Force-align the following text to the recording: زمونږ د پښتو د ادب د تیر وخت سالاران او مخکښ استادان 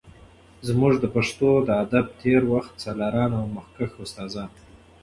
زمونږ 0.67 0.93
د 0.99 1.05
پښتو 1.15 1.49
د 1.67 1.69
ادب 1.83 2.05
د 2.11 2.15
تیر 2.21 2.41
وخت 2.53 2.73
سالاران 2.83 3.31
او 3.39 3.45
مخکښ 3.55 3.91
استادان 4.03 4.49